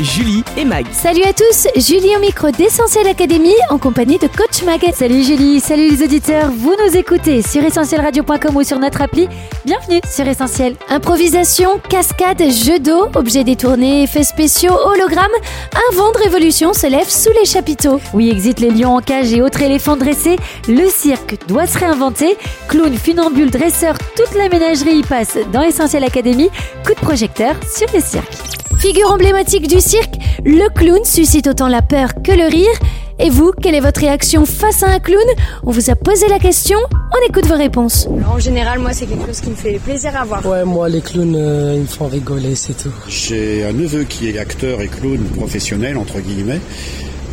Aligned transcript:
Julie 0.00 0.44
et 0.56 0.64
Mag. 0.64 0.86
Salut 0.92 1.24
à 1.24 1.32
tous, 1.32 1.66
Julie 1.74 2.14
au 2.16 2.20
micro 2.20 2.50
d'Essentiel 2.52 3.08
Académie 3.08 3.54
en 3.68 3.78
compagnie 3.78 4.18
de 4.18 4.28
Coach 4.28 4.62
Mag. 4.64 4.80
Salut 4.94 5.24
Julie, 5.24 5.58
salut 5.58 5.90
les 5.90 6.04
auditeurs, 6.04 6.50
vous 6.52 6.74
nous 6.84 6.96
écoutez 6.96 7.42
sur 7.42 7.64
essentielradio.com 7.64 8.56
ou 8.56 8.62
sur 8.62 8.78
notre 8.78 9.02
appli. 9.02 9.28
Bienvenue 9.64 10.00
sur 10.08 10.26
Essentiel. 10.28 10.76
Improvisation, 10.88 11.80
cascade, 11.88 12.42
jeu 12.48 12.78
d'eau, 12.78 13.08
objets 13.16 13.42
détournés, 13.42 14.04
effets 14.04 14.22
spéciaux, 14.22 14.72
hologrammes, 14.72 15.26
un 15.74 15.96
vent 15.96 16.12
de 16.12 16.18
révolution 16.18 16.72
se 16.72 16.86
lève 16.86 17.08
sous 17.08 17.32
les 17.32 17.44
chapiteaux. 17.44 18.00
Oui, 18.14 18.30
exit 18.30 18.60
les 18.60 18.70
lions 18.70 18.94
en 18.94 19.00
cage 19.00 19.32
et 19.32 19.42
autres 19.42 19.62
éléphants 19.62 19.96
dressés, 19.96 20.36
le 20.68 20.88
cirque 20.88 21.36
doit 21.48 21.66
se 21.66 21.76
réinventer. 21.76 22.36
Clown, 22.68 22.94
funambule, 22.94 23.50
dresseur, 23.50 23.96
toute 24.14 24.36
la 24.36 24.48
ménagerie 24.48 24.98
y 24.98 25.02
passe 25.02 25.38
dans 25.52 25.62
Essentiel 25.62 26.04
Académie. 26.04 26.50
Coup 26.86 26.94
de 26.94 27.00
projecteur 27.00 27.56
sur 27.68 27.88
le 27.92 28.00
cirque. 28.00 28.58
Figure 28.78 29.10
emblématique 29.10 29.66
du 29.66 29.80
cirque, 29.88 30.16
le 30.44 30.68
clown 30.74 31.02
suscite 31.04 31.46
autant 31.46 31.68
la 31.68 31.80
peur 31.80 32.10
que 32.22 32.32
le 32.32 32.46
rire. 32.46 32.78
Et 33.18 33.30
vous, 33.30 33.52
quelle 33.52 33.74
est 33.74 33.80
votre 33.80 34.00
réaction 34.00 34.44
face 34.44 34.82
à 34.82 34.90
un 34.90 34.98
clown? 35.00 35.24
On 35.64 35.70
vous 35.70 35.88
a 35.90 35.96
posé 35.96 36.28
la 36.28 36.38
question, 36.38 36.78
on 36.92 37.28
écoute 37.28 37.46
vos 37.46 37.56
réponses. 37.56 38.06
En 38.30 38.38
général, 38.38 38.80
moi, 38.80 38.92
c'est 38.92 39.06
quelque 39.06 39.26
chose 39.26 39.40
qui 39.40 39.50
me 39.50 39.56
fait 39.56 39.78
plaisir 39.78 40.14
à 40.14 40.24
voir. 40.24 40.44
Ouais, 40.44 40.64
moi, 40.64 40.90
les 40.90 41.00
clowns, 41.00 41.34
euh, 41.34 41.72
ils 41.74 41.80
me 41.80 41.86
font 41.86 42.06
rigoler, 42.06 42.54
c'est 42.54 42.76
tout. 42.76 42.92
J'ai 43.08 43.64
un 43.64 43.72
neveu 43.72 44.04
qui 44.04 44.28
est 44.28 44.38
acteur 44.38 44.82
et 44.82 44.88
clown 44.88 45.18
professionnel, 45.36 45.96
entre 45.96 46.20
guillemets. 46.20 46.60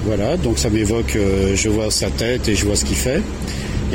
Voilà, 0.06 0.38
donc 0.38 0.58
ça 0.58 0.70
m'évoque, 0.70 1.18
euh, 1.18 1.56
je 1.56 1.68
vois 1.68 1.92
sa 1.92 2.10
tête 2.10 2.48
et 2.48 2.56
je 2.56 2.66
vois 2.66 2.78
ce 2.78 2.86
qu'il 2.86 2.96
fait. 2.96 3.22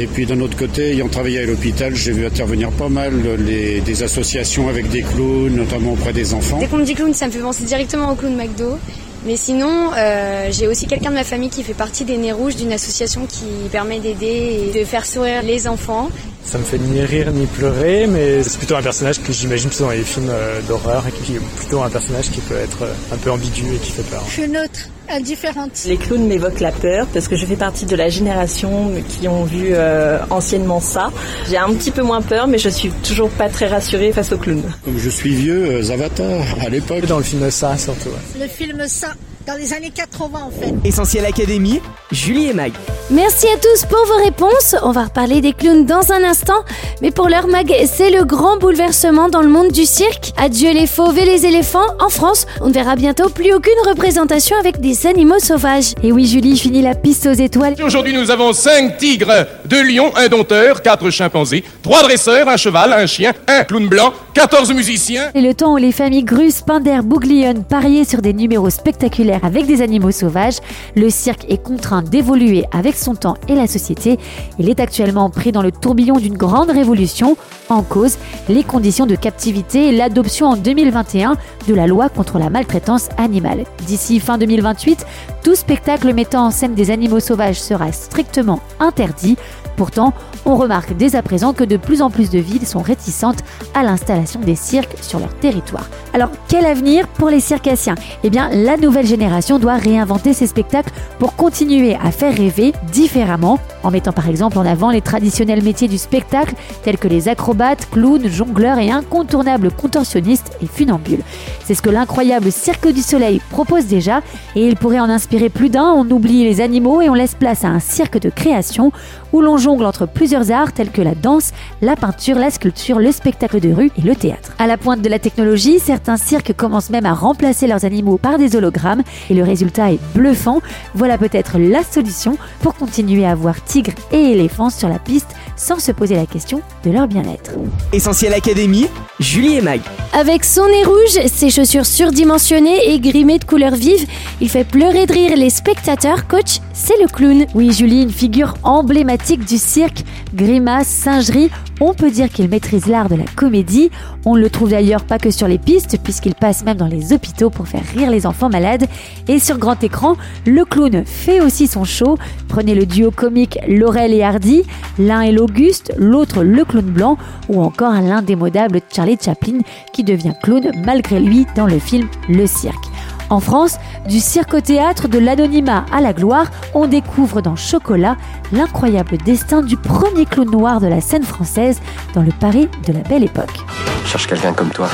Et 0.01 0.07
puis 0.07 0.25
d'un 0.25 0.41
autre 0.41 0.57
côté, 0.57 0.93
ayant 0.93 1.09
travaillé 1.09 1.41
à 1.41 1.45
l'hôpital, 1.45 1.95
j'ai 1.95 2.13
vu 2.13 2.25
intervenir 2.25 2.71
pas 2.71 2.89
mal 2.89 3.13
les, 3.47 3.83
des 3.83 4.03
associations 4.03 4.71
avec 4.71 4.89
des 4.89 5.03
clowns, 5.03 5.55
notamment 5.55 5.93
auprès 5.93 6.15
des 6.15 6.33
enfants. 6.33 6.57
Dès 6.59 6.69
qu'on 6.69 6.79
me 6.79 6.85
dit 6.87 6.95
clown, 6.95 7.13
ça 7.13 7.27
me 7.27 7.33
fait 7.33 7.41
penser 7.41 7.65
directement 7.65 8.11
au 8.11 8.15
clown 8.15 8.35
McDo. 8.35 8.79
Mais 9.27 9.37
sinon, 9.37 9.91
euh, 9.95 10.49
j'ai 10.51 10.67
aussi 10.67 10.87
quelqu'un 10.87 11.11
de 11.11 11.17
ma 11.17 11.25
famille 11.25 11.51
qui 11.51 11.63
fait 11.63 11.75
partie 11.75 12.07
des 12.07 12.17
Nez 12.17 12.33
Rouges, 12.33 12.57
d'une 12.57 12.73
association 12.73 13.27
qui 13.27 13.45
permet 13.71 14.01
d'aider 14.01 14.71
et 14.73 14.79
de 14.79 14.87
faire 14.87 15.05
sourire 15.05 15.43
les 15.43 15.69
enfants. 15.69 16.09
Ça 16.47 16.57
me 16.57 16.65
fait 16.65 16.79
ni 16.79 17.03
rire 17.03 17.31
ni 17.31 17.45
pleurer, 17.45 18.07
mais 18.07 18.43
c'est 18.43 18.57
plutôt 18.57 18.77
un 18.77 18.83
personnage 18.83 19.23
que 19.23 19.35
j'imagine 19.35 19.69
plutôt 19.69 19.85
dans 19.85 19.91
les 19.91 20.03
films 20.03 20.31
euh, 20.31 20.63
d'horreur 20.67 21.05
qui 21.31 21.37
est 21.37 21.57
plutôt 21.57 21.83
un 21.83 21.91
personnage 21.91 22.31
qui 22.31 22.41
peut 22.41 22.57
être 22.57 22.83
euh, 22.83 22.93
un 23.13 23.17
peu 23.17 23.31
ambigu 23.31 23.75
et 23.75 23.79
qui 23.79 23.93
fait 23.93 24.03
peur. 24.03 24.23
Je 24.27 24.33
suis 24.33 24.49
neutre, 24.49 24.89
indifférente. 25.09 25.71
Les 25.87 25.97
clowns 25.97 26.27
m'évoquent 26.27 26.61
la 26.61 26.73
peur 26.73 27.07
parce 27.13 27.29
que 27.29 27.37
je 27.37 27.47
fais 27.47 27.57
partie 27.57 27.87
de 27.87 27.97
la 27.97 28.09
génération 28.09 28.91
qui 29.09 29.29
ont 29.29 29.45
vu 29.45 29.69
euh, 29.73 30.19
anciennement 30.31 30.81
ça. 30.81 31.11
J'ai 31.49 31.57
un 31.59 31.73
petit 31.75 31.91
peu 31.91 32.03
moins 32.03 32.23
peur, 32.23 32.47
mais 32.47 32.59
je 32.59 32.69
suis 32.69 32.91
toujours 33.07 33.31
pas 33.31 33.49
très 33.49 33.69
rassurée 33.69 34.13
face 34.13 34.33
aux 34.33 34.39
clowns. 34.39 34.63
Comme 34.85 34.99
je 34.99 35.11
suis 35.11 35.35
vieux, 35.35 35.67
euh, 35.67 35.83
Zavatar, 35.83 36.43
à 36.65 36.69
l'époque. 36.69 37.07
Dans 37.07 37.19
le 37.19 37.25
film 37.25 37.51
ça 37.51 37.77
surtout. 37.79 38.09
ouais. 38.09 38.41
Le 38.45 38.49
film 38.49 38.83
Ça, 38.87 39.09
dans 39.47 39.55
les 39.55 39.73
années 39.73 39.91
80 39.95 40.39
en 40.47 40.51
fait. 40.51 40.75
Essentiel 40.85 41.25
Académie, 41.25 41.81
Julie 42.13 42.49
et 42.49 42.53
Mag. 42.53 42.73
Merci 43.11 43.47
à 43.49 43.57
tous 43.57 43.87
pour 43.87 44.05
vos 44.07 44.23
réponses. 44.25 44.77
On 44.83 44.93
va 44.93 45.05
reparler 45.05 45.41
des 45.41 45.53
clowns 45.53 45.87
dans 45.87 46.13
un 46.13 46.23
instant. 46.23 46.63
Mais 47.03 47.11
pour 47.11 47.29
l'heure, 47.29 47.47
Mag, 47.47 47.73
c'est 47.87 48.11
le 48.11 48.25
grand 48.25 48.59
bouleversement 48.59 49.29
dans 49.29 49.43
le 49.43 49.49
monde 49.49 49.73
du 49.73 49.85
cirque. 49.85 50.33
Adieu 50.37 50.73
les 50.73 50.87
fauves 50.87 51.19
et 51.19 51.25
les 51.25 51.47
éléphants. 51.47 51.87
En 52.01 52.09
France, 52.09 52.47
on 52.61 52.69
ne 52.69 52.73
verra 52.73 52.97
bientôt 52.97 53.29
plus 53.29 53.53
aucune 53.53 53.73
représentation 53.87 54.57
avec 54.59 54.81
des 54.81 55.07
animaux 55.07 55.39
sauvages. 55.39 55.95
Et 56.03 56.13
oui, 56.13 56.27
Julie 56.27 56.59
finit 56.59 56.83
la 56.83 56.95
piste 56.95 57.27
aux 57.27 57.33
étoiles. 57.33 57.75
Aujourd'hui, 57.83 58.13
nous 58.13 58.31
avons 58.31 58.53
5 58.53 58.99
tigres, 58.99 59.47
2 59.67 59.83
lions, 59.83 60.13
un 60.17 60.29
dompteur, 60.29 60.83
4 60.83 61.11
chimpanzés, 61.11 61.65
3 61.83 62.03
dresseurs, 62.03 62.49
un 62.49 62.57
cheval, 62.57 62.93
un 62.93 63.07
chien, 63.07 63.33
un 63.49 63.65
clown 63.65 63.89
blanc, 63.89 64.13
14 64.35 64.73
musiciens. 64.73 65.31
Et 65.35 65.41
le 65.41 65.55
temps 65.55 65.73
où 65.73 65.77
les 65.77 65.93
familles 65.93 66.25
Grus, 66.25 66.61
Pinder, 66.61 67.01
Bouglione 67.03 67.65
pariaient 67.65 68.05
sur 68.05 68.23
des 68.23 68.33
numéros 68.33 68.71
spectaculaires 68.71 69.30
avec 69.43 69.67
des 69.67 69.83
animaux 69.83 70.11
sauvages, 70.11 70.59
le 70.97 71.11
cirque 71.11 71.47
est 71.49 71.63
contraint 71.63 72.03
d'évoluer 72.03 72.65
avec 72.73 72.97
son 72.97 73.15
temps 73.15 73.37
et 73.49 73.55
la 73.55 73.67
société. 73.67 74.19
Il 74.59 74.69
est 74.69 74.81
actuellement 74.81 75.31
pris 75.31 75.53
dans 75.53 75.63
le 75.63 75.73
tourbillon 75.73 76.17
d'une 76.17 76.37
grande 76.37 76.71
révolution. 76.71 77.37
En 77.69 77.83
cause, 77.83 78.19
les 78.49 78.65
conditions 78.65 79.07
de 79.07 79.15
captivité 79.15 79.89
et 79.89 79.93
l'adoption 79.93 80.49
en 80.49 80.57
2021 80.57 81.37
de 81.69 81.75
la 81.75 81.87
loi 81.87 82.09
contre 82.09 82.39
la 82.39 82.51
maltraitance 82.51 83.09
animale. 83.17 83.65
D'ici 83.87 84.21
fin 84.21 84.39
2028, 84.39 85.07
tout 85.43 85.55
spectacle 85.55 86.13
mettant 86.13 86.47
en 86.47 86.51
scène 86.51 86.75
des 86.75 86.91
animaux 86.91 87.21
sauvages 87.21 87.61
sera 87.61 87.93
strictement 87.93 88.61
interdit. 88.79 89.37
Pourtant, 89.77 90.13
on 90.45 90.57
remarque 90.57 90.95
dès 90.95 91.17
à 91.17 91.23
présent 91.23 91.55
que 91.55 91.65
de 91.65 91.79
plus 91.79 92.03
en 92.03 92.11
plus 92.11 92.29
de 92.29 92.39
villes 92.39 92.67
sont 92.67 92.83
réticentes 92.83 93.43
à 93.73 93.83
l'installation 93.83 94.41
des 94.41 94.55
cirques 94.55 94.97
sur 95.01 95.19
leur 95.19 95.35
territoire. 95.35 95.89
Alors, 96.13 96.29
quel 96.49 96.67
avenir 96.67 97.09
pour 97.09 97.31
les 97.31 97.41
circassiens? 97.41 97.95
Eh 98.23 98.31
bien, 98.31 98.51
la 98.51 98.77
nouvelle 98.77 99.07
génération 99.07 99.20
doit 99.61 99.77
réinventer 99.77 100.33
ces 100.33 100.47
spectacles 100.47 100.93
pour 101.19 101.37
continuer 101.37 101.97
à 102.03 102.11
faire 102.11 102.35
rêver 102.35 102.73
différemment, 102.93 103.59
en 103.83 103.91
mettant 103.91 104.13
par 104.13 104.29
exemple 104.29 104.59
en 104.59 104.65
avant 104.65 104.91
les 104.91 105.01
traditionnels 105.01 105.63
métiers 105.63 105.89
du 105.89 105.99
spectacle, 105.99 106.55
tels 106.83 106.99
que 106.99 107.09
les 107.09 107.29
acrobates, 107.29 107.89
clowns, 107.91 108.29
jongleurs 108.29 108.79
et 108.79 108.91
incontournables 108.91 109.71
contorsionnistes 109.71 110.57
et 110.63 110.67
funambules. 110.67 111.23
C'est 111.65 111.75
ce 111.75 111.83
que 111.83 111.91
l'incroyable 111.91 112.51
Cirque 112.51 112.89
du 112.89 113.03
Soleil 113.03 113.41
propose 113.51 113.87
déjà, 113.87 114.21
et 114.57 114.67
il 114.67 114.77
pourrait 114.77 115.01
en 115.01 115.09
inspirer 115.09 115.49
plus 115.49 115.69
d'un. 115.69 115.93
On 115.93 116.11
oublie 116.11 116.45
les 116.45 116.61
animaux 116.61 117.01
et 117.01 117.09
on 117.09 117.15
laisse 117.15 117.35
place 117.35 117.65
à 117.65 117.69
un 117.69 117.81
cirque 117.81 118.19
de 118.19 118.31
création 118.31 118.93
où 119.33 119.41
l'on 119.41 119.59
jongle 119.59 119.85
entre 119.85 120.07
plusieurs 120.07 120.51
arts 120.51 120.73
tels 120.73 120.91
que 120.91 121.03
la 121.03 121.15
danse, 121.15 121.53
la 121.83 121.95
peinture, 121.95 122.39
la 122.39 122.51
sculpture, 122.51 122.99
le 122.99 123.13
spectacle 123.13 123.61
de 123.61 123.73
rue 123.73 123.91
et 123.97 124.03
le 124.03 124.17
théâtre. 124.17 124.53
À 124.59 124.67
la 124.67 124.77
pointe 124.77 125.03
de 125.03 125.09
la 125.09 125.19
technologie, 125.19 125.79
certains 125.79 126.17
cirques 126.17 126.53
commencent 126.55 126.91
même 126.91 127.07
à 127.07 127.15
remplacer 127.15 127.67
leurs 127.67 127.85
animaux 127.85 128.19
par 128.19 128.39
des 128.39 128.57
hologrammes 128.57 129.03
et 129.29 129.35
le 129.35 129.43
résultat 129.43 129.93
est 129.93 130.01
bluffant. 130.15 130.61
Voilà 130.95 131.19
peut-être 131.19 131.59
la 131.59 131.83
solution 131.83 132.37
pour 132.61 132.75
continuer 132.75 133.27
à 133.27 133.35
voir 133.35 133.63
tigres 133.65 133.93
et 134.13 134.33
éléphants 134.33 134.71
sur 134.71 134.89
la 134.89 134.99
piste 134.99 135.29
sans 135.57 135.79
se 135.79 135.93
poser 135.93 136.17
la 136.17 136.27
question 136.27 136.63
de 136.85 136.91
leur 136.91 137.07
bien-être. 137.07 137.53
Essentiel 137.93 138.33
Académie, 138.33 138.87
Julie 139.19 139.57
et 139.57 139.61
Mag. 139.61 139.81
Avec 140.13 140.45
son 140.45 140.67
nez 140.67 140.85
rouge, 140.85 141.27
ses 141.27 141.51
chaussures 141.51 141.87
surdimensionnées 141.87 142.93
et 142.93 142.99
grimées 142.99 143.39
de 143.39 143.45
couleurs 143.45 143.75
vives, 143.75 144.07
il 144.41 144.49
fait 144.49 144.65
pleurer 144.65 145.07
de 145.07 145.13
rire 145.13 145.37
les 145.37 145.51
spectateurs. 145.51 146.27
Coach, 146.27 146.61
c'est 146.73 147.01
le 147.01 147.07
clown. 147.07 147.47
Oui, 147.55 147.73
Julie, 147.73 148.03
une 148.03 148.11
figure 148.11 148.55
emblématique 148.63 149.45
du 149.45 149.59
cirque. 149.59 150.03
Grimace, 150.35 150.89
singerie, 150.89 151.51
on 151.81 151.95
peut 151.95 152.11
dire 152.11 152.29
qu'il 152.29 152.49
maîtrise 152.49 152.87
l'art 152.87 153.09
de 153.09 153.17
la 153.17 153.25
comédie. 153.25 153.91
On 154.25 154.37
le 154.37 154.51
trouve 154.51 154.71
d'ailleurs 154.71 155.05
pas 155.05 155.19
que 155.19 155.31
sur 155.31 155.49
les 155.49 155.59
pistes, 155.59 155.99
puisqu'il 156.03 156.35
passe 156.35 156.65
même 156.65 156.77
dans 156.77 156.87
les 156.87 157.13
hôpitaux 157.13 157.51
pour 157.51 157.67
faire 157.67 157.85
rire 157.95 158.11
les 158.11 158.27
enfants 158.27 158.51
malades. 158.51 158.87
Et 159.29 159.39
sur 159.39 159.59
grand 159.59 159.83
écran, 159.83 160.17
le 160.47 160.65
clown 160.65 161.05
fait 161.05 161.41
aussi 161.41 161.67
son 161.67 161.85
show. 161.85 162.19
Prenez 162.49 162.75
le 162.75 162.87
duo 162.87 163.11
comique 163.11 163.59
Laurel 163.67 164.13
et 164.13 164.23
Hardy, 164.23 164.63
l'un 164.99 165.23
est 165.23 165.33
l'Auguste, 165.33 165.93
l'autre 165.97 166.43
le 166.43 166.65
clown 166.65 166.85
blanc, 166.85 167.19
ou 167.49 167.63
encore 167.63 167.93
l'indémodable 167.93 168.81
Charlie 168.95 169.19
Chaplin 169.21 169.59
qui 169.93 170.05
devient 170.05 170.35
clown 170.43 170.71
malgré 170.85 171.21
lui 171.21 171.47
dans 171.57 171.67
le 171.67 171.79
film 171.79 172.09
Le 172.29 172.47
Cirque. 172.47 172.91
En 173.31 173.39
France, 173.39 173.79
du 174.09 174.19
cirque 174.19 174.55
au 174.55 174.61
théâtre, 174.61 175.07
de 175.07 175.19
l'anonymat 175.19 175.87
à 175.93 176.01
la 176.01 176.13
gloire, 176.13 176.47
on 176.75 176.89
découvre 176.89 177.41
dans 177.41 177.55
Chocolat 177.55 178.17
l'incroyable 178.53 179.19
destin 179.19 179.63
du 179.63 179.77
premier 179.77 180.27
clown 180.27 180.51
noir 180.51 180.81
de 180.81 180.89
la 180.89 181.01
scène 181.01 181.23
française 181.23 181.81
dans 182.13 182.23
le 182.23 182.33
Paris 182.33 182.69
de 182.87 182.93
la 182.93 183.01
belle 183.01 183.23
époque. 183.23 183.61
Je 184.05 184.11
cherche 184.11 184.27
quelqu'un 184.27 184.53
comme 184.53 184.71
toi. 184.71 184.89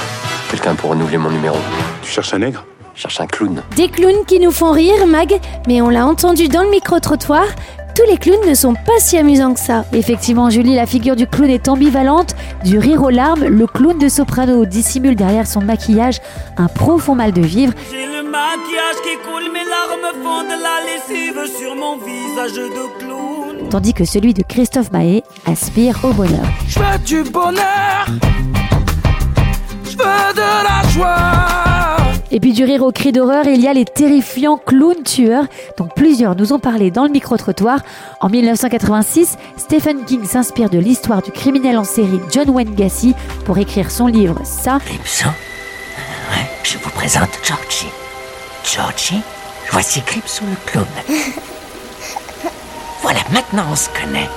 Quelqu'un 0.50 0.74
pour 0.74 0.90
renouveler 0.90 1.16
mon 1.16 1.30
numéro. 1.30 1.56
Tu 2.02 2.10
cherches 2.10 2.34
un 2.34 2.38
nègre? 2.38 2.64
Je 2.94 3.02
cherche 3.02 3.20
un 3.20 3.26
clown. 3.26 3.62
Des 3.74 3.88
clowns 3.88 4.24
qui 4.26 4.38
nous 4.38 4.50
font 4.50 4.70
rire, 4.70 5.06
Mag, 5.06 5.38
mais 5.66 5.80
on 5.80 5.88
l'a 5.88 6.06
entendu 6.06 6.48
dans 6.48 6.62
le 6.62 6.70
micro-trottoir. 6.70 7.46
Tous 7.94 8.04
les 8.10 8.18
clowns 8.18 8.46
ne 8.46 8.54
sont 8.54 8.74
pas 8.74 8.98
si 8.98 9.16
amusants 9.16 9.54
que 9.54 9.60
ça. 9.60 9.86
Effectivement, 9.94 10.50
Julie, 10.50 10.74
la 10.74 10.84
figure 10.84 11.16
du 11.16 11.26
clown 11.26 11.48
est 11.48 11.68
ambivalente. 11.68 12.36
Du 12.62 12.78
rire 12.78 13.02
aux 13.02 13.10
larmes, 13.10 13.44
le 13.44 13.66
clown 13.66 13.98
de 13.98 14.10
soprano 14.10 14.66
dissimule 14.66 15.16
derrière 15.16 15.46
son 15.46 15.62
maquillage 15.62 16.20
un 16.58 16.68
profond 16.68 17.14
mal 17.14 17.32
de 17.32 17.40
vivre. 17.40 17.72
Maquillage 18.36 19.00
qui 19.02 19.16
coule, 19.26 19.50
mes 19.50 19.64
larmes 19.64 20.12
font 20.22 20.42
de 20.42 20.56
la 20.62 20.76
lessive 20.84 21.58
sur 21.58 21.74
mon 21.74 21.96
visage 21.96 22.52
de 22.52 22.98
clown. 22.98 23.68
tandis 23.70 23.94
que 23.94 24.04
celui 24.04 24.34
de 24.34 24.42
Christophe 24.42 24.92
Maé 24.92 25.24
aspire 25.46 25.98
au 26.04 26.12
bonheur. 26.12 26.44
Je 26.68 26.78
veux 26.78 26.98
du 26.98 27.30
bonheur, 27.30 28.06
je 29.84 29.96
veux 29.96 30.34
de 30.34 30.64
la 30.68 30.88
joie. 30.90 31.96
Et 32.30 32.38
puis 32.38 32.52
du 32.52 32.64
rire 32.64 32.82
au 32.82 32.92
cri 32.92 33.10
d'horreur, 33.10 33.46
il 33.46 33.58
y 33.62 33.68
a 33.68 33.72
les 33.72 33.86
terrifiants 33.86 34.58
clowns 34.58 35.02
tueurs, 35.02 35.46
dont 35.78 35.88
plusieurs 35.88 36.36
nous 36.36 36.52
ont 36.52 36.58
parlé 36.58 36.90
dans 36.90 37.04
le 37.04 37.10
micro-trottoir. 37.10 37.78
En 38.20 38.28
1986, 38.28 39.38
Stephen 39.56 40.04
King 40.04 40.24
s'inspire 40.26 40.68
de 40.68 40.78
l'histoire 40.78 41.22
du 41.22 41.30
criminel 41.30 41.78
en 41.78 41.84
série 41.84 42.20
John 42.30 42.50
Wayne 42.50 42.74
Gacy 42.74 43.14
pour 43.46 43.56
écrire 43.56 43.90
son 43.90 44.08
livre 44.08 44.38
Ça. 44.44 44.74
Ouais, 44.74 46.46
je 46.64 46.76
vous 46.76 46.90
présente 46.90 47.30
Georgie. 47.42 47.88
Georgie, 48.66 49.22
voici 49.70 50.02
Cripson 50.02 50.44
le 50.50 50.56
clown. 50.70 50.86
Voilà, 53.02 53.20
maintenant 53.32 53.66
on 53.70 53.76
se 53.76 53.88
connaît. 53.90 54.28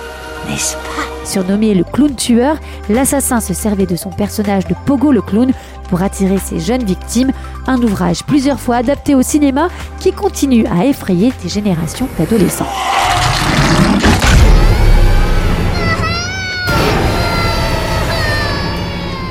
n'est-ce 0.47 0.73
pas? 0.75 1.25
Surnommé 1.25 1.73
le 1.73 1.83
clown 1.83 2.15
tueur, 2.15 2.57
l'assassin 2.87 3.39
se 3.41 3.55
servait 3.55 3.87
de 3.87 3.95
son 3.95 4.11
personnage 4.11 4.67
de 4.67 4.75
Pogo 4.85 5.11
le 5.11 5.23
clown 5.23 5.51
pour 5.89 6.03
attirer 6.03 6.37
ses 6.37 6.59
jeunes 6.59 6.83
victimes, 6.83 7.31
un 7.65 7.81
ouvrage 7.81 8.23
plusieurs 8.23 8.59
fois 8.59 8.75
adapté 8.75 9.15
au 9.15 9.23
cinéma 9.23 9.69
qui 9.99 10.11
continue 10.11 10.67
à 10.67 10.85
effrayer 10.85 11.33
des 11.41 11.49
générations 11.49 12.07
d'adolescents. 12.19 12.67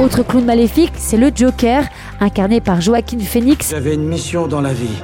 Autre 0.01 0.23
clown 0.23 0.45
maléfique, 0.45 0.93
c'est 0.97 1.17
le 1.17 1.31
Joker, 1.35 1.85
incarné 2.21 2.61
par 2.61 2.81
Joaquin 2.81 3.19
Phoenix. 3.19 3.71
J'avais 3.71 3.95
une 3.95 4.05
mission 4.07 4.47
dans 4.47 4.61
la 4.61 4.73
vie. 4.73 5.03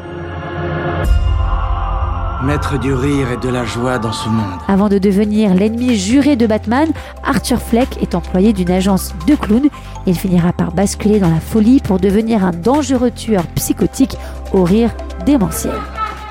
Mettre 2.42 2.78
du 2.78 2.92
rire 2.92 3.30
et 3.32 3.36
de 3.38 3.48
la 3.48 3.64
joie 3.64 3.98
dans 3.98 4.12
ce 4.12 4.28
monde. 4.28 4.60
Avant 4.68 4.88
de 4.90 4.98
devenir 4.98 5.54
l'ennemi 5.54 5.96
juré 5.96 6.36
de 6.36 6.46
Batman, 6.46 6.90
Arthur 7.22 7.58
Fleck 7.60 8.02
est 8.02 8.14
employé 8.14 8.52
d'une 8.52 8.70
agence 8.70 9.14
de 9.26 9.34
clowns. 9.34 9.70
Il 10.06 10.14
finira 10.14 10.52
par 10.52 10.72
basculer 10.72 11.20
dans 11.20 11.30
la 11.30 11.40
folie 11.40 11.80
pour 11.80 11.98
devenir 11.98 12.44
un 12.44 12.50
dangereux 12.50 13.10
tueur 13.10 13.46
psychotique 13.54 14.18
au 14.52 14.64
rire 14.64 14.90
démentiel. 15.24 15.72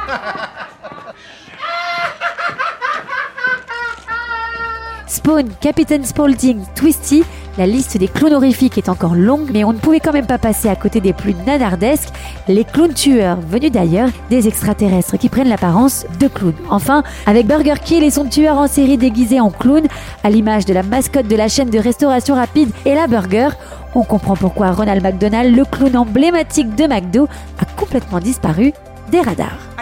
Spawn, 5.24 5.48
Captain 5.62 6.04
Spaulding, 6.04 6.60
Twisty, 6.76 7.24
la 7.58 7.66
liste 7.66 7.98
des 7.98 8.10
clowns 8.10 8.34
horrifiques 8.34 8.78
est 8.78 8.90
encore 8.90 9.16
longue, 9.16 9.52
mais 9.54 9.64
on 9.64 9.72
ne 9.72 9.78
pouvait 9.78 10.02
quand 10.02 10.12
même 10.12 10.26
pas 10.26 10.38
passer 10.38 10.68
à 10.68 10.76
côté 10.76 11.00
des 11.00 11.14
plus 11.14 11.34
nanardesques, 11.48 12.10
les 12.50 12.66
clowns 12.66 12.94
tueurs, 12.94 13.38
venus 13.40 13.72
d'ailleurs 13.72 14.10
des 14.30 14.50
extraterrestres 14.50 15.18
qui 15.18 15.30
prennent 15.30 15.48
l'apparence 15.48 16.06
de 16.20 16.28
clowns. 16.28 16.58
Enfin, 16.70 17.04
avec 17.26 17.48
Burger 17.48 17.76
Kill 17.82 18.04
et 18.04 18.12
son 18.12 18.26
tueur 18.26 18.58
en 18.58 18.68
série 18.68 18.98
déguisé 18.98 19.40
en 19.40 19.50
clown, 19.50 19.88
à 20.26 20.30
l'image 20.30 20.66
de 20.66 20.74
la 20.74 20.84
mascotte 20.84 21.30
de 21.30 21.38
la 21.38 21.48
chaîne 21.48 21.70
de 21.70 21.80
restauration 21.80 22.36
rapide 22.36 22.72
et 22.86 22.94
la 22.94 23.08
Burger, 23.08 23.48
on 23.96 24.04
comprend 24.04 24.36
pourquoi 24.36 24.72
Ronald 24.72 25.02
McDonald, 25.02 25.56
le 25.56 25.64
clown 25.64 25.96
emblématique 25.96 26.76
de 26.76 26.84
McDo, 26.84 27.30
a 27.62 27.66
complètement 27.80 28.20
disparu 28.20 28.74
des 29.10 29.22
radars. 29.22 29.73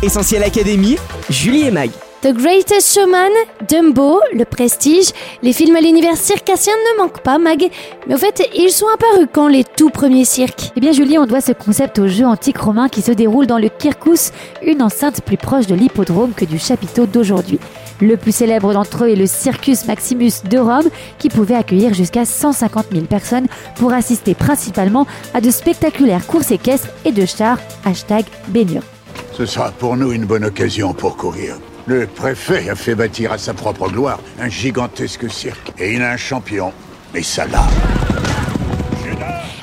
Essentiel 0.00 0.44
Académie, 0.44 0.96
Julie 1.28 1.66
et 1.66 1.72
Mag. 1.72 1.90
The 2.22 2.32
Greatest 2.32 2.94
Showman, 2.94 3.32
Dumbo, 3.68 4.20
Le 4.32 4.44
Prestige, 4.44 5.08
les 5.42 5.52
films 5.52 5.74
à 5.74 5.80
l'univers 5.80 6.16
circassien 6.16 6.72
ne 6.72 7.02
manquent 7.02 7.20
pas, 7.20 7.38
Mag. 7.38 7.68
Mais 8.06 8.14
au 8.14 8.18
fait, 8.18 8.48
ils 8.54 8.70
sont 8.70 8.86
apparus 8.94 9.26
quand 9.32 9.48
les 9.48 9.64
tout 9.64 9.90
premiers 9.90 10.24
cirques? 10.24 10.70
Eh 10.76 10.80
bien 10.80 10.92
Julie, 10.92 11.18
on 11.18 11.26
doit 11.26 11.40
ce 11.40 11.50
concept 11.50 11.98
au 11.98 12.06
jeu 12.06 12.24
antique 12.24 12.58
romain 12.58 12.88
qui 12.88 13.02
se 13.02 13.10
déroule 13.10 13.48
dans 13.48 13.58
le 13.58 13.68
Kirkus, 13.68 14.30
une 14.62 14.82
enceinte 14.82 15.20
plus 15.22 15.36
proche 15.36 15.66
de 15.66 15.74
l'hippodrome 15.74 16.32
que 16.32 16.44
du 16.44 16.60
chapiteau 16.60 17.06
d'aujourd'hui. 17.06 17.58
Le 18.00 18.16
plus 18.16 18.32
célèbre 18.32 18.72
d'entre 18.72 19.04
eux 19.04 19.08
est 19.08 19.16
le 19.16 19.26
Circus 19.26 19.86
Maximus 19.86 20.44
de 20.48 20.58
Rome, 20.58 20.90
qui 21.18 21.28
pouvait 21.28 21.56
accueillir 21.56 21.92
jusqu'à 21.92 22.24
150 22.24 22.86
000 22.92 23.06
personnes 23.06 23.48
pour 23.74 23.92
assister 23.92 24.36
principalement 24.36 25.08
à 25.34 25.40
de 25.40 25.50
spectaculaires 25.50 26.24
courses 26.28 26.52
équestres 26.52 26.88
et 27.04 27.10
de 27.10 27.26
chars, 27.26 27.58
hashtag 27.84 28.24
baignure. 28.46 28.84
Ce 29.38 29.46
sera 29.46 29.70
pour 29.70 29.96
nous 29.96 30.10
une 30.10 30.24
bonne 30.24 30.44
occasion 30.44 30.92
pour 30.92 31.16
courir. 31.16 31.58
Le 31.86 32.08
préfet 32.08 32.68
a 32.70 32.74
fait 32.74 32.96
bâtir 32.96 33.30
à 33.30 33.38
sa 33.38 33.54
propre 33.54 33.88
gloire 33.88 34.18
un 34.40 34.48
gigantesque 34.48 35.30
cirque. 35.30 35.72
Et 35.78 35.94
il 35.94 36.02
a 36.02 36.10
un 36.10 36.16
champion. 36.16 36.72
Mais 37.14 37.22
ça. 37.22 37.44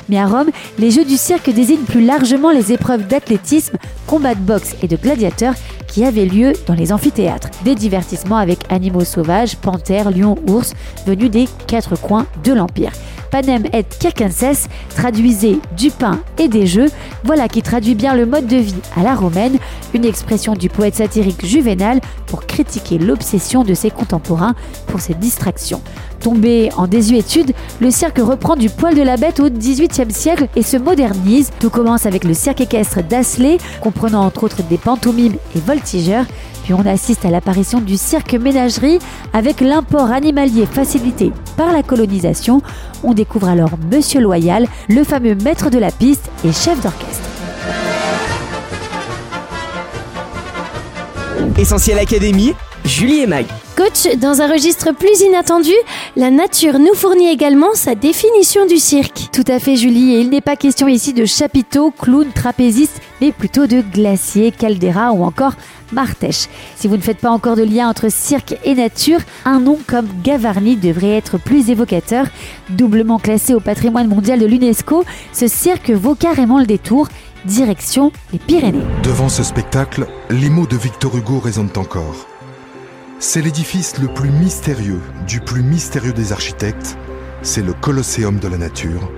Mais 0.08 0.18
à 0.18 0.26
Rome, 0.28 0.48
les 0.78 0.90
Jeux 0.90 1.04
du 1.04 1.18
cirque 1.18 1.50
désignent 1.50 1.84
plus 1.84 2.02
largement 2.02 2.52
les 2.52 2.72
épreuves 2.72 3.06
d'athlétisme, 3.06 3.76
combat 4.06 4.34
de 4.34 4.40
boxe 4.40 4.76
et 4.82 4.88
de 4.88 4.96
gladiateurs 4.96 5.54
qui 5.88 6.06
avaient 6.06 6.24
lieu 6.24 6.54
dans 6.66 6.74
les 6.74 6.90
amphithéâtres. 6.90 7.50
Des 7.62 7.74
divertissements 7.74 8.38
avec 8.38 8.60
animaux 8.70 9.04
sauvages, 9.04 9.56
panthères, 9.56 10.10
lions, 10.10 10.36
ours, 10.48 10.72
venus 11.06 11.30
des 11.30 11.48
quatre 11.66 12.00
coins 12.00 12.26
de 12.44 12.54
l'Empire. 12.54 12.92
Panem 13.36 13.64
et 13.74 13.84
circenses 13.90 14.66
traduisait 14.94 15.58
du 15.76 15.90
pain 15.90 16.20
et 16.38 16.48
des 16.48 16.66
jeux, 16.66 16.88
voilà 17.22 17.48
qui 17.48 17.60
traduit 17.60 17.94
bien 17.94 18.14
le 18.14 18.24
mode 18.24 18.46
de 18.46 18.56
vie 18.56 18.80
à 18.96 19.02
la 19.02 19.14
romaine, 19.14 19.58
une 19.92 20.06
expression 20.06 20.54
du 20.54 20.70
poète 20.70 20.94
satirique 20.94 21.44
Juvénal 21.44 22.00
pour 22.26 22.46
critiquer 22.46 22.96
l'obsession 22.96 23.62
de 23.62 23.74
ses 23.74 23.90
contemporains 23.90 24.54
pour 24.86 25.00
ses 25.00 25.12
distractions. 25.12 25.82
Tombé 26.26 26.70
en 26.76 26.88
désuétude, 26.88 27.52
le 27.78 27.92
cirque 27.92 28.18
reprend 28.18 28.56
du 28.56 28.68
poil 28.68 28.96
de 28.96 29.02
la 29.02 29.16
bête 29.16 29.38
au 29.38 29.48
XVIIIe 29.48 30.10
siècle 30.10 30.48
et 30.56 30.62
se 30.64 30.76
modernise. 30.76 31.52
Tout 31.60 31.70
commence 31.70 32.04
avec 32.04 32.24
le 32.24 32.34
cirque 32.34 32.62
équestre 32.62 33.00
d'Asley, 33.00 33.58
comprenant 33.80 34.24
entre 34.24 34.42
autres 34.42 34.64
des 34.64 34.76
pantomimes 34.76 35.36
et 35.54 35.60
voltigeurs. 35.60 36.24
Puis 36.64 36.74
on 36.74 36.84
assiste 36.84 37.24
à 37.24 37.30
l'apparition 37.30 37.80
du 37.80 37.96
cirque 37.96 38.34
ménagerie 38.34 38.98
avec 39.32 39.60
l'import 39.60 40.10
animalier 40.10 40.66
facilité 40.66 41.30
par 41.56 41.72
la 41.72 41.84
colonisation. 41.84 42.60
On 43.04 43.14
découvre 43.14 43.48
alors 43.48 43.78
Monsieur 43.92 44.20
Loyal, 44.20 44.66
le 44.88 45.04
fameux 45.04 45.36
maître 45.36 45.70
de 45.70 45.78
la 45.78 45.92
piste 45.92 46.28
et 46.44 46.50
chef 46.50 46.82
d'orchestre. 46.82 47.22
Essentiel 51.56 52.00
Académie, 52.00 52.52
Julie 52.84 53.20
et 53.20 53.26
Mag. 53.28 53.46
Coach, 53.76 54.16
dans 54.16 54.40
un 54.40 54.50
registre 54.50 54.94
plus 54.94 55.20
inattendu, 55.20 55.74
la 56.16 56.30
nature 56.30 56.78
nous 56.78 56.94
fournit 56.94 57.28
également 57.28 57.74
sa 57.74 57.94
définition 57.94 58.64
du 58.64 58.78
cirque. 58.78 59.28
Tout 59.32 59.44
à 59.48 59.58
fait 59.58 59.76
Julie, 59.76 60.14
et 60.14 60.20
il 60.20 60.30
n'est 60.30 60.40
pas 60.40 60.56
question 60.56 60.88
ici 60.88 61.12
de 61.12 61.26
chapiteaux, 61.26 61.90
clowns, 61.90 62.32
trapézistes, 62.34 63.02
mais 63.20 63.32
plutôt 63.32 63.66
de 63.66 63.82
glaciers, 63.82 64.50
caldeira 64.50 65.12
ou 65.12 65.24
encore 65.24 65.52
Martèche. 65.92 66.46
Si 66.74 66.88
vous 66.88 66.96
ne 66.96 67.02
faites 67.02 67.18
pas 67.18 67.30
encore 67.30 67.54
de 67.54 67.64
lien 67.64 67.86
entre 67.86 68.10
cirque 68.10 68.56
et 68.64 68.74
nature, 68.74 69.20
un 69.44 69.60
nom 69.60 69.78
comme 69.86 70.08
Gavarni 70.24 70.76
devrait 70.76 71.18
être 71.18 71.36
plus 71.36 71.68
évocateur. 71.68 72.28
Doublement 72.70 73.18
classé 73.18 73.52
au 73.52 73.60
patrimoine 73.60 74.08
mondial 74.08 74.38
de 74.38 74.46
l'UNESCO, 74.46 75.04
ce 75.34 75.48
cirque 75.48 75.90
vaut 75.90 76.14
carrément 76.14 76.58
le 76.58 76.66
détour. 76.66 77.08
Direction 77.44 78.10
les 78.32 78.38
Pyrénées. 78.38 78.80
Devant 79.02 79.28
ce 79.28 79.42
spectacle, 79.42 80.06
les 80.30 80.48
mots 80.48 80.66
de 80.66 80.76
Victor 80.76 81.14
Hugo 81.14 81.40
résonnent 81.40 81.70
encore. 81.76 82.26
C'est 83.18 83.40
l'édifice 83.40 83.98
le 83.98 84.08
plus 84.08 84.28
mystérieux 84.28 85.00
du 85.26 85.40
plus 85.40 85.62
mystérieux 85.62 86.12
des 86.12 86.32
architectes. 86.32 86.98
C'est 87.40 87.62
le 87.62 87.72
Colosséum 87.72 88.38
de 88.38 88.46
la 88.46 88.58
nature. 88.58 89.10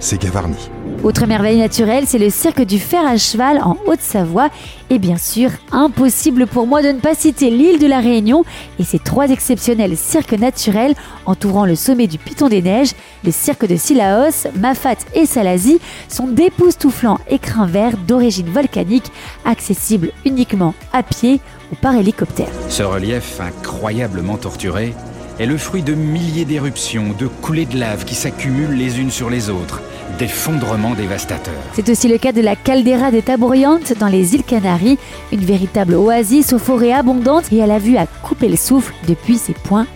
C'est 0.00 0.20
Gavarni. 0.20 0.70
Autre 1.04 1.26
merveille 1.26 1.58
naturelle, 1.58 2.04
c'est 2.06 2.18
le 2.18 2.30
cirque 2.30 2.62
du 2.62 2.78
fer 2.78 3.06
à 3.06 3.16
cheval 3.16 3.60
en 3.62 3.76
Haute-Savoie. 3.86 4.48
Et 4.90 4.98
bien 4.98 5.16
sûr, 5.16 5.50
impossible 5.70 6.46
pour 6.46 6.66
moi 6.66 6.82
de 6.82 6.88
ne 6.88 6.98
pas 6.98 7.14
citer 7.14 7.50
l'île 7.50 7.78
de 7.78 7.86
la 7.86 8.00
Réunion 8.00 8.44
et 8.78 8.84
ses 8.84 8.98
trois 8.98 9.28
exceptionnels 9.28 9.96
cirques 9.96 10.32
naturels 10.32 10.94
entourant 11.26 11.66
le 11.66 11.76
sommet 11.76 12.06
du 12.06 12.18
Piton 12.18 12.48
des 12.48 12.62
Neiges. 12.62 12.94
Le 13.24 13.30
cirque 13.30 13.66
de 13.66 13.76
Sillaos, 13.76 14.48
Mafat 14.56 14.96
et 15.14 15.26
Salazie 15.26 15.78
sont 16.08 16.26
d'époustouflants 16.26 17.20
écrins 17.28 17.66
verts 17.66 17.96
d'origine 17.96 18.50
volcanique, 18.50 19.12
accessibles 19.44 20.10
uniquement 20.24 20.74
à 20.92 21.02
pied 21.02 21.40
ou 21.72 21.76
par 21.76 21.94
hélicoptère. 21.94 22.48
Ce 22.68 22.82
relief 22.82 23.40
incroyablement 23.40 24.36
torturé 24.36 24.94
est 25.38 25.46
le 25.46 25.56
fruit 25.56 25.82
de 25.82 25.94
milliers 25.94 26.44
d'éruptions, 26.44 27.14
de 27.16 27.28
coulées 27.28 27.66
de 27.66 27.78
lave 27.78 28.04
qui 28.04 28.16
s'accumulent 28.16 28.76
les 28.76 28.98
unes 28.98 29.12
sur 29.12 29.30
les 29.30 29.50
autres, 29.50 29.80
d'effondrements 30.18 30.94
dévastateurs. 30.94 31.54
C'est 31.72 31.88
aussi 31.88 32.08
le 32.08 32.18
cas 32.18 32.32
de 32.32 32.40
la 32.40 32.56
caldeira 32.56 33.10
des 33.10 33.22
Taboriantes 33.22 33.92
dans 33.98 34.08
les 34.08 34.34
îles 34.34 34.44
Canaries, 34.44 34.98
une 35.32 35.44
véritable 35.44 35.94
oasis 35.94 36.52
aux 36.52 36.58
forêts 36.58 36.92
abondantes 36.92 37.52
et 37.52 37.62
à 37.62 37.66
la 37.66 37.78
vue 37.78 37.96
à 37.96 38.06
couper 38.06 38.48
le 38.48 38.56
souffle 38.56 38.94
depuis 39.06 39.38
ses 39.38 39.54
points 39.54 39.86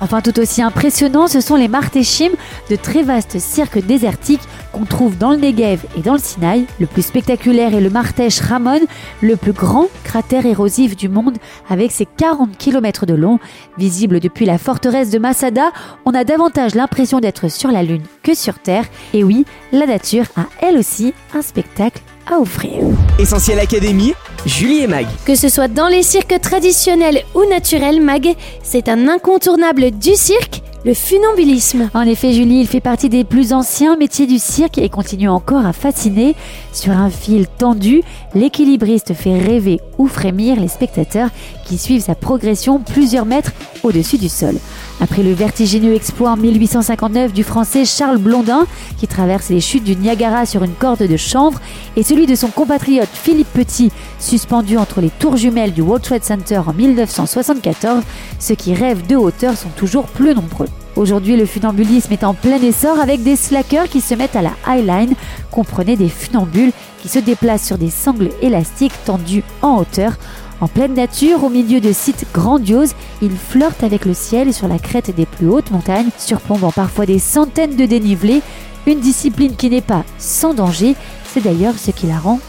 Enfin, 0.00 0.20
tout 0.20 0.38
aussi 0.40 0.62
impressionnant, 0.62 1.26
ce 1.26 1.40
sont 1.40 1.56
les 1.56 1.68
Martéchim, 1.68 2.30
de 2.70 2.76
très 2.76 3.02
vastes 3.02 3.38
cirques 3.38 3.84
désertiques 3.84 4.42
qu'on 4.72 4.84
trouve 4.84 5.16
dans 5.16 5.30
le 5.30 5.36
Negev 5.36 5.84
et 5.96 6.02
dans 6.02 6.14
le 6.14 6.18
Sinaï. 6.18 6.66
Le 6.80 6.86
plus 6.86 7.02
spectaculaire 7.02 7.74
est 7.74 7.80
le 7.80 7.90
Martèche 7.90 8.40
Ramon, 8.40 8.80
le 9.22 9.36
plus 9.36 9.52
grand 9.52 9.86
cratère 10.04 10.44
érosif 10.44 10.96
du 10.96 11.08
monde 11.08 11.38
avec 11.68 11.92
ses 11.92 12.06
40 12.06 12.56
km 12.58 13.06
de 13.06 13.14
long. 13.14 13.38
Visible 13.78 14.20
depuis 14.20 14.44
la 14.44 14.58
forteresse 14.58 15.10
de 15.10 15.18
Masada, 15.18 15.70
on 16.04 16.14
a 16.14 16.24
davantage 16.24 16.74
l'impression 16.74 17.20
d'être 17.20 17.50
sur 17.50 17.70
la 17.70 17.82
Lune 17.82 18.02
que 18.22 18.34
sur 18.34 18.58
Terre. 18.58 18.84
Et 19.14 19.24
oui, 19.24 19.44
la 19.72 19.86
nature 19.86 20.26
a 20.36 20.46
elle 20.60 20.78
aussi 20.78 21.14
un 21.34 21.42
spectacle 21.42 22.02
à 22.30 22.38
offrir. 22.38 22.84
Essentiel 23.18 23.58
Académie, 23.58 24.14
Julie 24.46 24.80
et 24.80 24.86
Mag. 24.86 25.06
Que 25.24 25.34
ce 25.34 25.48
soit 25.48 25.68
dans 25.68 25.88
les 25.88 26.02
cirques 26.02 26.40
traditionnels 26.40 27.22
ou 27.34 27.44
naturels, 27.48 28.00
Mag, 28.00 28.34
c'est 28.62 28.88
un 28.88 29.08
incontournable 29.08 29.90
du 29.90 30.14
cirque, 30.14 30.62
le 30.84 30.94
funambulisme. 30.94 31.90
En 31.94 32.02
effet, 32.02 32.32
Julie, 32.32 32.60
il 32.60 32.66
fait 32.66 32.80
partie 32.80 33.08
des 33.08 33.24
plus 33.24 33.52
anciens 33.52 33.96
métiers 33.96 34.26
du 34.26 34.38
cirque 34.38 34.78
et 34.78 34.88
continue 34.88 35.28
encore 35.28 35.66
à 35.66 35.72
fasciner. 35.72 36.34
Sur 36.72 36.92
un 36.92 37.10
fil 37.10 37.46
tendu, 37.46 38.02
l'équilibriste 38.34 39.14
fait 39.14 39.38
rêver 39.38 39.80
ou 39.98 40.06
frémir 40.06 40.60
les 40.60 40.68
spectateurs 40.68 41.30
qui 41.64 41.78
suivent 41.78 42.02
sa 42.02 42.14
progression 42.14 42.78
plusieurs 42.78 43.26
mètres 43.26 43.52
au-dessus 43.82 44.18
du 44.18 44.28
sol. 44.28 44.54
Après 45.00 45.22
le 45.22 45.32
vertigineux 45.32 45.94
exploit 45.94 46.30
en 46.30 46.36
1859 46.36 47.32
du 47.32 47.44
français 47.44 47.84
Charles 47.84 48.18
Blondin, 48.18 48.66
qui 48.96 49.06
traverse 49.06 49.48
les 49.48 49.60
chutes 49.60 49.84
du 49.84 49.94
Niagara 49.94 50.44
sur 50.44 50.64
une 50.64 50.74
corde 50.74 51.06
de 51.06 51.16
chanvre, 51.16 51.60
et 51.96 52.02
celui 52.02 52.26
de 52.26 52.34
son 52.34 52.48
compatriote 52.48 53.08
Philippe 53.12 53.52
Petit, 53.52 53.92
suspendu 54.18 54.76
entre 54.76 55.00
les 55.00 55.10
tours 55.10 55.36
jumelles 55.36 55.72
du 55.72 55.82
World 55.82 56.02
Trade 56.02 56.24
Center 56.24 56.60
en 56.66 56.72
1974, 56.72 58.02
ceux 58.40 58.56
qui 58.56 58.74
rêvent 58.74 59.06
de 59.06 59.14
hauteur 59.14 59.56
sont 59.56 59.70
toujours 59.76 60.06
plus 60.06 60.34
nombreux. 60.34 60.68
Aujourd'hui, 60.96 61.36
le 61.36 61.46
funambulisme 61.46 62.12
est 62.12 62.24
en 62.24 62.34
plein 62.34 62.60
essor 62.60 62.98
avec 62.98 63.22
des 63.22 63.36
slackers 63.36 63.88
qui 63.88 64.00
se 64.00 64.14
mettent 64.14 64.34
à 64.34 64.42
la 64.42 64.54
highline, 64.66 65.14
comprenez 65.52 65.94
des 65.94 66.08
funambules 66.08 66.72
qui 67.00 67.08
se 67.08 67.20
déplacent 67.20 67.66
sur 67.66 67.78
des 67.78 67.90
sangles 67.90 68.30
élastiques 68.42 69.04
tendues 69.04 69.44
en 69.62 69.76
hauteur. 69.76 70.14
En 70.60 70.66
pleine 70.66 70.94
nature, 70.94 71.44
au 71.44 71.48
milieu 71.48 71.80
de 71.80 71.92
sites 71.92 72.26
grandioses, 72.34 72.94
ils 73.22 73.36
flirtent 73.36 73.84
avec 73.84 74.04
le 74.04 74.14
ciel 74.14 74.52
sur 74.52 74.66
la 74.66 74.78
crête 74.78 75.14
des 75.14 75.26
plus 75.26 75.48
hautes 75.48 75.70
montagnes, 75.70 76.10
surplombant 76.18 76.72
parfois 76.72 77.06
des 77.06 77.20
centaines 77.20 77.76
de 77.76 77.86
dénivelés, 77.86 78.42
une 78.86 79.00
discipline 79.00 79.54
qui 79.54 79.70
n'est 79.70 79.80
pas 79.80 80.04
sans 80.18 80.54
danger, 80.54 80.96
c'est 81.32 81.44
d'ailleurs 81.44 81.78
ce 81.78 81.90
qui 81.90 82.06
la 82.06 82.18
rend 82.18 82.40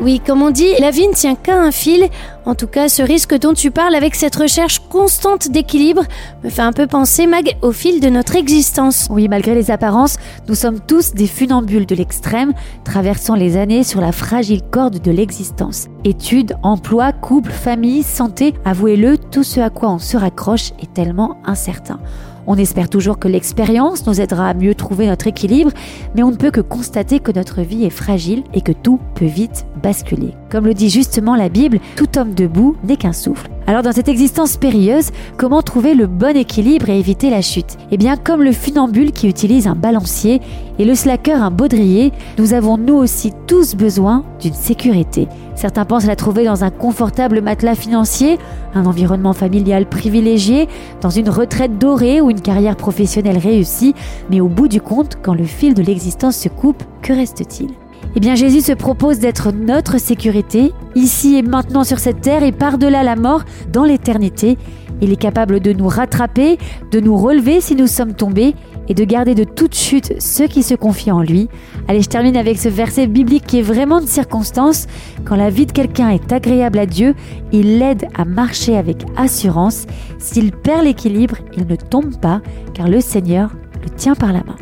Oui, 0.00 0.20
comme 0.24 0.42
on 0.42 0.50
dit, 0.50 0.68
la 0.80 0.90
vie 0.90 1.08
ne 1.08 1.14
tient 1.14 1.34
qu'à 1.34 1.58
un 1.58 1.70
fil. 1.70 2.08
En 2.44 2.54
tout 2.54 2.66
cas, 2.66 2.88
ce 2.88 3.00
risque 3.02 3.38
dont 3.38 3.54
tu 3.54 3.70
parles 3.70 3.94
avec 3.94 4.14
cette 4.14 4.36
recherche 4.36 4.80
constante 4.90 5.50
d'équilibre 5.50 6.02
me 6.42 6.50
fait 6.50 6.62
un 6.62 6.72
peu 6.72 6.86
penser, 6.86 7.26
Mag, 7.26 7.56
au 7.62 7.72
fil 7.72 8.00
de 8.00 8.08
notre 8.08 8.36
existence. 8.36 9.06
Oui, 9.10 9.28
malgré 9.28 9.54
les 9.54 9.70
apparences, 9.70 10.16
nous 10.48 10.54
sommes 10.54 10.80
tous 10.80 11.14
des 11.14 11.26
funambules 11.26 11.86
de 11.86 11.94
l'extrême, 11.94 12.52
traversant 12.84 13.34
les 13.34 13.56
années 13.56 13.84
sur 13.84 14.00
la 14.00 14.12
fragile 14.12 14.62
corde 14.70 15.00
de 15.00 15.10
l'existence. 15.10 15.86
Études, 16.04 16.56
emploi, 16.62 17.12
couple, 17.12 17.50
famille, 17.50 18.02
santé, 18.02 18.52
avouez-le, 18.64 19.16
tout 19.16 19.44
ce 19.44 19.60
à 19.60 19.70
quoi 19.70 19.90
on 19.90 19.98
se 19.98 20.16
raccroche 20.16 20.72
est 20.82 20.92
tellement 20.92 21.38
incertain. 21.46 21.98
On 22.46 22.56
espère 22.56 22.88
toujours 22.88 23.18
que 23.18 23.28
l'expérience 23.28 24.06
nous 24.06 24.20
aidera 24.20 24.48
à 24.48 24.54
mieux 24.54 24.74
trouver 24.74 25.06
notre 25.06 25.26
équilibre, 25.26 25.70
mais 26.14 26.22
on 26.22 26.30
ne 26.30 26.36
peut 26.36 26.50
que 26.50 26.60
constater 26.60 27.20
que 27.20 27.32
notre 27.32 27.62
vie 27.62 27.84
est 27.84 27.90
fragile 27.90 28.44
et 28.52 28.60
que 28.60 28.72
tout 28.72 29.00
peut 29.14 29.24
vite 29.24 29.66
basculer. 29.82 30.34
Comme 30.54 30.66
le 30.66 30.74
dit 30.74 30.88
justement 30.88 31.34
la 31.34 31.48
Bible, 31.48 31.80
tout 31.96 32.16
homme 32.16 32.32
debout 32.32 32.76
n'est 32.84 32.96
qu'un 32.96 33.12
souffle. 33.12 33.50
Alors 33.66 33.82
dans 33.82 33.90
cette 33.90 34.06
existence 34.06 34.56
périlleuse, 34.56 35.10
comment 35.36 35.62
trouver 35.62 35.94
le 35.94 36.06
bon 36.06 36.36
équilibre 36.36 36.88
et 36.90 37.00
éviter 37.00 37.28
la 37.28 37.42
chute? 37.42 37.76
Eh 37.90 37.96
bien 37.96 38.16
comme 38.16 38.40
le 38.40 38.52
funambule 38.52 39.10
qui 39.10 39.26
utilise 39.26 39.66
un 39.66 39.74
balancier 39.74 40.40
et 40.78 40.84
le 40.84 40.94
slacker 40.94 41.42
un 41.42 41.50
baudrier, 41.50 42.12
nous 42.38 42.52
avons 42.52 42.78
nous 42.78 42.94
aussi 42.94 43.32
tous 43.48 43.74
besoin 43.74 44.24
d'une 44.40 44.54
sécurité. 44.54 45.26
Certains 45.56 45.84
pensent 45.84 46.06
la 46.06 46.14
trouver 46.14 46.44
dans 46.44 46.62
un 46.62 46.70
confortable 46.70 47.40
matelas 47.40 47.74
financier, 47.74 48.38
un 48.76 48.86
environnement 48.86 49.32
familial 49.32 49.86
privilégié, 49.86 50.68
dans 51.00 51.10
une 51.10 51.30
retraite 51.30 51.78
dorée 51.78 52.20
ou 52.20 52.30
une 52.30 52.40
carrière 52.40 52.76
professionnelle 52.76 53.38
réussie, 53.38 53.92
mais 54.30 54.40
au 54.40 54.48
bout 54.48 54.68
du 54.68 54.80
compte, 54.80 55.18
quand 55.20 55.34
le 55.34 55.42
fil 55.42 55.74
de 55.74 55.82
l'existence 55.82 56.36
se 56.36 56.48
coupe, 56.48 56.84
que 57.02 57.12
reste-t-il? 57.12 57.70
Eh 58.16 58.20
bien 58.20 58.34
Jésus 58.34 58.60
se 58.60 58.72
propose 58.72 59.18
d'être 59.18 59.52
notre 59.52 59.98
sécurité, 59.98 60.72
ici 60.94 61.36
et 61.36 61.42
maintenant 61.42 61.84
sur 61.84 61.98
cette 61.98 62.20
terre 62.20 62.42
et 62.42 62.52
par-delà 62.52 63.02
la 63.02 63.16
mort, 63.16 63.42
dans 63.72 63.84
l'éternité. 63.84 64.56
Il 65.00 65.12
est 65.12 65.16
capable 65.16 65.60
de 65.60 65.72
nous 65.72 65.88
rattraper, 65.88 66.58
de 66.92 67.00
nous 67.00 67.16
relever 67.16 67.60
si 67.60 67.74
nous 67.74 67.88
sommes 67.88 68.14
tombés 68.14 68.54
et 68.88 68.94
de 68.94 69.04
garder 69.04 69.34
de 69.34 69.44
toute 69.44 69.74
chute 69.74 70.14
ceux 70.20 70.46
qui 70.46 70.62
se 70.62 70.74
confient 70.74 71.10
en 71.10 71.22
lui. 71.22 71.48
Allez, 71.88 72.02
je 72.02 72.08
termine 72.08 72.36
avec 72.36 72.58
ce 72.58 72.68
verset 72.68 73.06
biblique 73.06 73.46
qui 73.46 73.58
est 73.58 73.62
vraiment 73.62 74.00
de 74.00 74.06
circonstance. 74.06 74.86
Quand 75.24 75.36
la 75.36 75.50
vie 75.50 75.66
de 75.66 75.72
quelqu'un 75.72 76.10
est 76.10 76.32
agréable 76.32 76.78
à 76.78 76.86
Dieu, 76.86 77.14
il 77.52 77.78
l'aide 77.78 78.06
à 78.14 78.24
marcher 78.24 78.76
avec 78.76 79.04
assurance. 79.16 79.86
S'il 80.18 80.52
perd 80.52 80.84
l'équilibre, 80.84 81.36
il 81.56 81.66
ne 81.66 81.76
tombe 81.76 82.18
pas, 82.20 82.40
car 82.74 82.88
le 82.88 83.00
Seigneur 83.00 83.50
le 83.82 83.90
tient 83.90 84.14
par 84.14 84.32
la 84.32 84.44
main. 84.44 84.56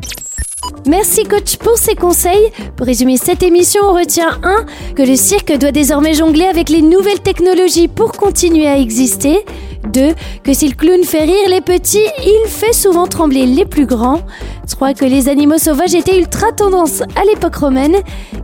Merci 0.87 1.25
coach 1.25 1.57
pour 1.57 1.79
ces 1.79 1.95
conseils. 1.95 2.51
Pour 2.77 2.87
résumer 2.87 3.17
cette 3.17 3.43
émission, 3.43 3.83
on 3.85 3.95
retient 3.95 4.41
1. 4.43 4.95
Que 4.95 5.03
le 5.03 5.17
cirque 5.17 5.57
doit 5.57 5.73
désormais 5.73 6.15
jongler 6.15 6.45
avec 6.45 6.69
les 6.69 6.83
nouvelles 6.83 7.21
technologies 7.21 7.89
pour 7.89 8.13
continuer 8.13 8.67
à 8.67 8.79
exister. 8.79 9.45
2. 9.89 10.15
Que 10.43 10.55
si 10.55 10.69
le 10.69 10.75
clown 10.75 11.03
fait 11.05 11.25
rire 11.25 11.49
les 11.49 11.61
petits, 11.61 12.07
il 12.25 12.49
fait 12.49 12.73
souvent 12.73 13.07
trembler 13.07 13.47
les 13.47 13.65
plus 13.65 13.87
grands. 13.87 14.21
3. 14.69 14.95
Que 14.95 15.05
les 15.05 15.29
animaux 15.29 15.59
sauvages 15.59 15.95
étaient 15.95 16.19
ultra 16.19 16.51
tendance 16.53 17.03
à 17.15 17.25
l'époque 17.25 17.57
romaine. 17.57 17.97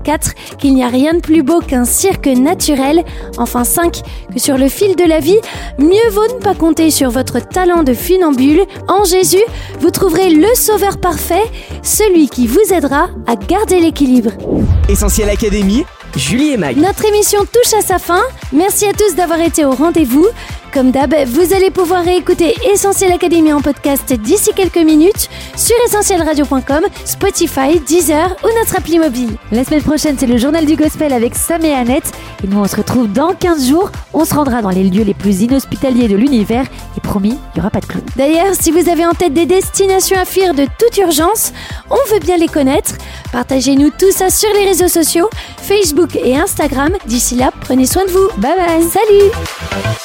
4. 0.04 0.35
Qu'il 0.59 0.75
n'y 0.75 0.85
a 0.85 0.88
rien 0.88 1.14
de 1.14 1.21
plus 1.21 1.42
beau 1.42 1.61
qu'un 1.61 1.85
cirque 1.85 2.26
naturel. 2.26 3.04
Enfin 3.38 3.64
5. 3.64 4.02
Que 4.33 4.38
sur 4.38 4.59
le 4.59 4.68
fil 4.68 4.95
de 4.95 5.04
la 5.04 5.21
vie, 5.21 5.38
mieux 5.78 6.11
vaut 6.11 6.26
ne 6.26 6.40
pas 6.40 6.54
compter 6.54 6.90
sur 6.90 7.11
votre 7.11 7.40
talent 7.40 7.83
de 7.83 7.95
funambule. 7.95 8.64
En 8.88 9.04
Jésus, 9.04 9.42
vous 9.80 9.90
trouverez 9.90 10.30
le 10.30 10.54
sauveur 10.54 10.99
parfait, 10.99 11.45
celui 11.83 12.28
qui 12.28 12.47
vous 12.47 12.73
aidera 12.73 13.09
à 13.26 13.37
garder 13.37 13.80
l'équilibre. 13.80 14.33
Essentiel 14.88 15.30
Académie, 15.30 15.85
Julie 16.16 16.52
et 16.52 16.57
Mag. 16.57 16.76
Notre 16.76 17.04
émission 17.07 17.40
touche 17.40 17.75
à 17.75 17.83
sa 17.83 17.99
fin. 17.99 18.23
Merci 18.52 18.87
à 18.87 18.92
tous 18.92 19.14
d'avoir 19.14 19.40
été 19.40 19.64
au 19.64 19.73
rendez-vous. 19.73 20.26
Comme 20.73 20.91
d'hab, 20.91 21.15
vous 21.27 21.55
allez 21.55 21.71
pouvoir 21.71 22.05
réécouter 22.05 22.55
Essentiel 22.71 23.11
Académie 23.13 23.53
en 23.53 23.61
podcast 23.61 24.13
d'ici 24.13 24.51
quelques 24.55 24.77
minutes 24.77 25.29
sur 25.57 25.75
essentielradio.com, 25.87 26.85
Spotify, 27.05 27.81
Deezer 27.81 28.37
ou 28.45 28.49
notre 28.59 28.77
appli 28.77 28.99
mobile. 28.99 29.37
La 29.51 29.65
semaine 29.65 29.83
prochaine, 29.83 30.17
c'est 30.19 30.27
le 30.27 30.37
journal 30.37 30.67
du 30.67 30.77
gospel 30.77 31.13
avec 31.13 31.35
Sam 31.35 31.65
et 31.65 31.73
Annette. 31.73 32.13
Et 32.45 32.47
nous, 32.47 32.59
on 32.59 32.67
se 32.67 32.77
retrouve 32.77 33.11
dans 33.11 33.35
15 33.35 33.67
jours. 33.69 33.91
On 34.13 34.25
se 34.25 34.35
rendra 34.35 34.61
dans 34.61 34.71
les 34.71 34.85
lieux 34.85 35.05
les 35.05 35.15
plus 35.15 35.43
inhospitaliers 35.43 36.07
de 36.07 36.17
l'univers. 36.17 36.67
Et 36.97 37.01
promis, 37.01 37.31
il 37.31 37.55
n'y 37.55 37.61
aura 37.61 37.71
pas 37.71 37.81
de 37.81 37.87
clown. 37.87 38.05
D'ailleurs, 38.17 38.55
si 38.61 38.71
vous 38.71 38.89
avez 38.89 39.07
en 39.07 39.13
tête 39.13 39.33
des 39.33 39.47
destinations 39.47 40.19
à 40.19 40.25
fuir 40.25 40.55
de 40.55 40.67
toute 40.79 40.99
urgence, 40.99 41.53
on 41.91 42.13
veut 42.13 42.21
bien 42.21 42.37
les 42.37 42.49
connaître. 42.49 42.95
Partagez-nous 43.33 43.91
tout 43.99 44.13
ça 44.13 44.31
sur 44.31 44.53
les 44.53 44.67
réseaux 44.67 44.89
sociaux, 44.89 45.29
Facebook 45.57 46.17
et 46.17 46.37
Instagram. 46.37 46.93
D'ici 47.07 47.37
là, 47.37 47.51
prenez 47.61 47.87
soin 47.87 48.05
de 48.05 48.11
vous. 48.11 48.29
Bye 48.39 48.57
bye. 48.57 48.83
Salut 48.83 50.05